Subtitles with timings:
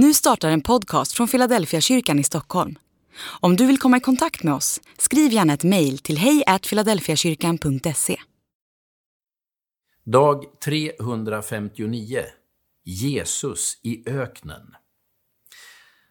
[0.00, 2.78] Nu startar en podcast från Philadelphia kyrkan i Stockholm.
[3.40, 8.16] Om du vill komma i kontakt med oss, skriv gärna ett mejl till hejfiladelfiakyrkan.se.
[10.04, 12.22] Dag 359
[12.84, 14.74] Jesus i öknen.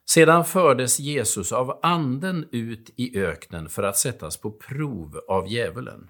[0.09, 6.09] Sedan fördes Jesus av anden ut i öknen för att sättas på prov av djävulen.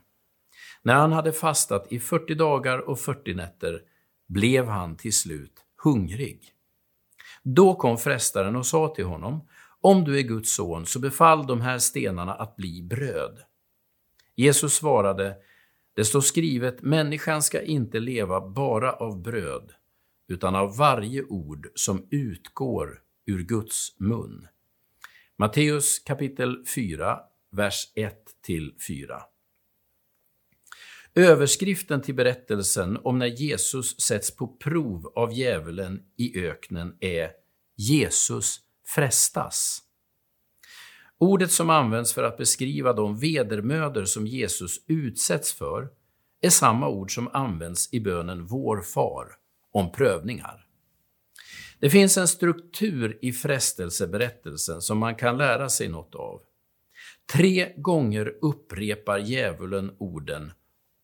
[0.84, 3.82] När han hade fastat i 40 dagar och 40 nätter
[4.28, 5.54] blev han till slut
[5.84, 6.54] hungrig.
[7.50, 9.48] Då kom frestaren och sa till honom,
[9.82, 13.40] om du är Guds son, så befall de här stenarna att bli bröd.
[14.36, 15.36] Jesus svarade,
[15.96, 19.72] det står skrivet, människan ska inte leva bara av bröd,
[20.28, 24.48] utan av varje ord som utgår ur Guds mun.
[25.36, 27.20] Matteus kapitel 4,
[27.52, 29.22] vers 1-4.
[31.16, 37.32] Överskriften till berättelsen om när Jesus sätts på prov av djävulen i öknen är
[37.76, 38.60] Jesus
[38.96, 39.82] frestas.
[41.20, 45.90] Ordet som används för att beskriva de vedermödor som Jesus utsätts för
[46.42, 49.28] är samma ord som används i bönen Vår far
[49.72, 50.68] om prövningar.
[51.80, 56.42] Det finns en struktur i frestelseberättelsen som man kan lära sig något av.
[57.34, 60.52] Tre gånger upprepar djävulen orden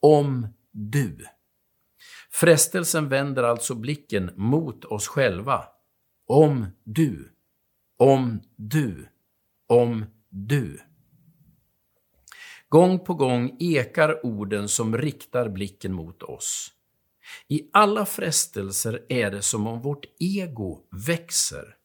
[0.03, 1.25] om du.
[2.31, 5.65] Frestelsen vänder alltså blicken mot oss själva.
[6.27, 7.33] Om du,
[7.97, 9.09] om du,
[9.67, 10.79] om du.
[12.69, 16.71] Gång på gång ekar orden som riktar blicken mot oss.
[17.47, 21.75] I alla frestelser är det som om vårt ego växer.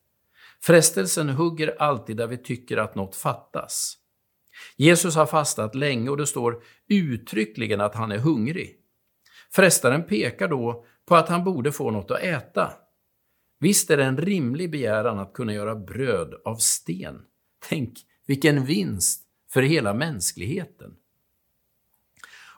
[0.62, 3.96] Frestelsen hugger alltid där vi tycker att något fattas.
[4.76, 8.76] Jesus har fastat länge och det står uttryckligen att han är hungrig.
[9.50, 12.72] Frestaren pekar då på att han borde få något att äta.
[13.60, 17.20] Visst är det en rimlig begäran att kunna göra bröd av sten.
[17.68, 20.94] Tänk vilken vinst för hela mänskligheten.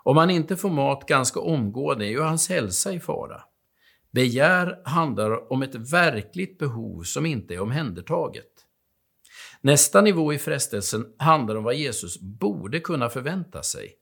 [0.02, 3.42] Om han inte får mat ganska omgående är ju hans hälsa i fara.
[4.10, 8.59] Begär handlar om ett verkligt behov som inte är omhändertaget.
[9.62, 13.94] Nästa nivå i frestelsen handlar om vad Jesus borde kunna förvänta sig.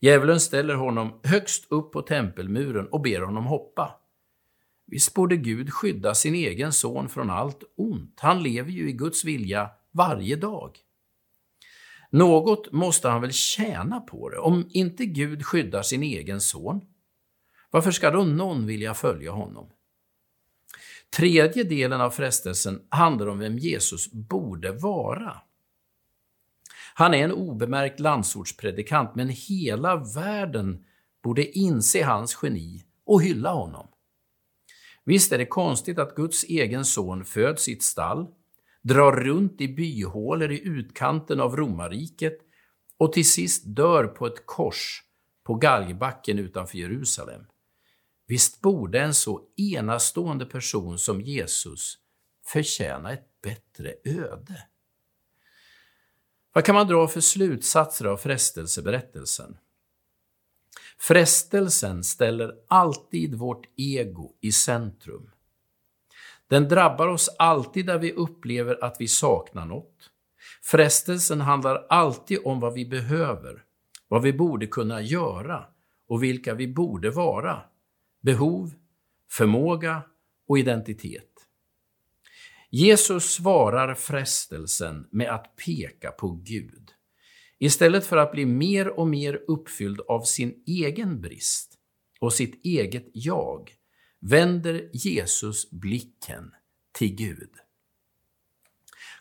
[0.00, 3.94] Djävulen ställer honom högst upp på tempelmuren och ber honom hoppa.
[4.86, 8.20] Visst borde Gud skydda sin egen son från allt ont.
[8.20, 10.78] Han lever ju i Guds vilja varje dag.
[12.10, 16.80] Något måste han väl tjäna på det, om inte Gud skyddar sin egen son?
[17.70, 19.70] Varför ska då någon vilja följa honom?
[21.16, 25.36] Tredje delen av frestelsen handlar om vem Jesus borde vara.
[26.94, 30.84] Han är en obemärkt landsortspredikant, men hela världen
[31.22, 33.88] borde inse hans geni och hylla honom.
[35.04, 38.26] Visst är det konstigt att Guds egen son föds i ett stall,
[38.82, 42.38] drar runt i byhålor i utkanten av romarriket
[42.98, 45.02] och till sist dör på ett kors
[45.44, 47.42] på galgbacken utanför Jerusalem.
[48.32, 51.98] Visst borde en så enastående person som Jesus
[52.46, 54.66] förtjäna ett bättre öde?
[56.52, 59.56] Vad kan man dra för slutsatser av frestelseberättelsen?
[60.98, 65.30] Frestelsen ställer alltid vårt ego i centrum.
[66.48, 70.10] Den drabbar oss alltid där vi upplever att vi saknar något.
[70.62, 73.64] Frestelsen handlar alltid om vad vi behöver,
[74.08, 75.66] vad vi borde kunna göra
[76.08, 77.62] och vilka vi borde vara.
[78.22, 78.74] Behov,
[79.30, 80.02] förmåga
[80.48, 81.28] och identitet.
[82.70, 86.90] Jesus svarar frestelsen med att peka på Gud.
[87.58, 91.78] Istället för att bli mer och mer uppfylld av sin egen brist
[92.20, 93.70] och sitt eget jag
[94.20, 96.52] vänder Jesus blicken
[96.92, 97.50] till Gud.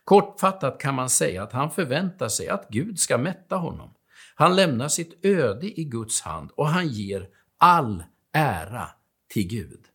[0.03, 3.93] Kortfattat kan man säga att han förväntar sig att Gud ska mätta honom.
[4.35, 8.89] Han lämnar sitt öde i Guds hand och han ger all ära
[9.29, 9.85] till Gud.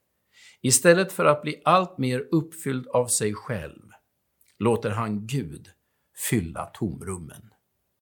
[0.60, 3.82] Istället för att bli allt mer uppfylld av sig själv
[4.58, 5.69] låter han Gud
[6.31, 7.50] fylla tomrummen.